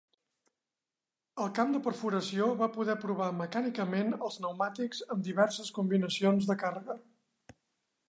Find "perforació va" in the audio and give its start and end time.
1.89-2.71